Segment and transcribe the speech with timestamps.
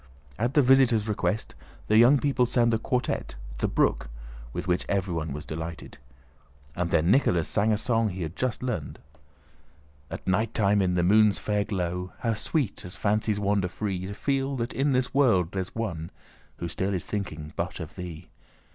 [0.39, 1.53] At the visitors' request
[1.85, 4.09] the young people sang the quartette, "The Brook,"
[4.51, 5.99] with which everyone was delighted.
[6.75, 8.99] Then Nicholas sang a song he had just learned:
[10.09, 14.55] At nighttime in the moon's fair glow How sweet, as fancies wander free, To feel
[14.55, 16.09] that in this world there's one
[16.57, 18.31] Who still is thinking but of thee!